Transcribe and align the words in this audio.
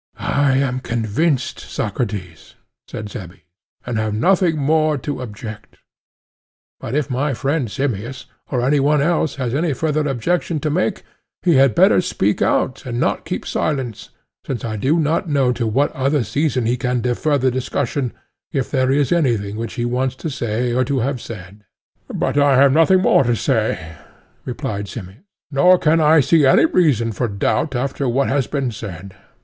I 0.17 0.57
am 0.57 0.79
convinced, 0.79 1.59
Socrates, 1.59 2.55
said 2.87 3.11
Cebes, 3.11 3.43
and 3.85 3.99
have 3.99 4.15
nothing 4.15 4.57
more 4.57 4.97
to 4.97 5.21
object; 5.21 5.77
but 6.79 6.95
if 6.95 7.07
my 7.11 7.35
friend 7.35 7.69
Simmias, 7.69 8.25
or 8.49 8.61
any 8.65 8.79
one 8.79 8.99
else, 8.99 9.35
has 9.35 9.53
any 9.53 9.73
further 9.73 10.07
objection 10.09 10.59
to 10.61 10.71
make, 10.71 11.03
he 11.43 11.57
had 11.57 11.75
better 11.75 12.01
speak 12.01 12.41
out, 12.41 12.83
and 12.83 12.99
not 12.99 13.25
keep 13.25 13.45
silence, 13.45 14.09
since 14.43 14.65
I 14.65 14.75
do 14.75 14.97
not 14.99 15.29
know 15.29 15.51
to 15.53 15.67
what 15.67 15.91
other 15.91 16.23
season 16.23 16.65
he 16.65 16.77
can 16.77 17.01
defer 17.01 17.37
the 17.37 17.51
discussion, 17.51 18.11
if 18.51 18.71
there 18.71 18.89
is 18.91 19.11
anything 19.11 19.55
which 19.55 19.75
he 19.75 19.85
wants 19.85 20.15
to 20.15 20.31
say 20.31 20.73
or 20.73 20.83
to 20.83 20.97
have 21.01 21.21
said. 21.21 21.63
But 22.11 22.39
I 22.39 22.55
have 22.57 22.73
nothing 22.73 23.03
more 23.03 23.23
to 23.25 23.35
say, 23.35 23.97
replied 24.45 24.87
Simmias; 24.87 25.19
nor 25.51 25.77
can 25.77 25.99
I 26.01 26.21
see 26.21 26.43
any 26.47 26.65
reason 26.65 27.11
for 27.11 27.27
doubt 27.27 27.75
after 27.75 28.09
what 28.09 28.29
has 28.29 28.47
been 28.47 28.71
said. 28.71 29.13